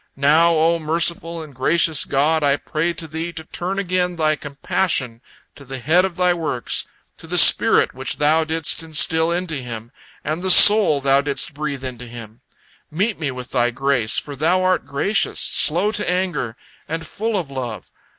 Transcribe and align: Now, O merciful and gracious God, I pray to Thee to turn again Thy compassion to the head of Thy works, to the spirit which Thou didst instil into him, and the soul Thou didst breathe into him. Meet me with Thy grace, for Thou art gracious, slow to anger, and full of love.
Now, 0.15 0.55
O 0.55 0.79
merciful 0.79 1.43
and 1.43 1.53
gracious 1.53 2.05
God, 2.05 2.43
I 2.43 2.55
pray 2.57 2.91
to 2.93 3.07
Thee 3.07 3.31
to 3.33 3.43
turn 3.43 3.77
again 3.77 4.15
Thy 4.15 4.35
compassion 4.35 5.21
to 5.53 5.63
the 5.63 5.77
head 5.77 6.05
of 6.05 6.15
Thy 6.15 6.33
works, 6.33 6.87
to 7.17 7.27
the 7.27 7.37
spirit 7.37 7.93
which 7.93 8.17
Thou 8.17 8.43
didst 8.43 8.81
instil 8.81 9.31
into 9.31 9.57
him, 9.57 9.91
and 10.23 10.41
the 10.41 10.49
soul 10.49 11.01
Thou 11.01 11.21
didst 11.21 11.53
breathe 11.53 11.83
into 11.83 12.07
him. 12.07 12.41
Meet 12.89 13.19
me 13.19 13.29
with 13.29 13.51
Thy 13.51 13.69
grace, 13.69 14.17
for 14.17 14.35
Thou 14.35 14.63
art 14.63 14.87
gracious, 14.87 15.39
slow 15.39 15.91
to 15.91 16.09
anger, 16.09 16.57
and 16.87 17.05
full 17.05 17.37
of 17.37 17.51
love. 17.51 17.91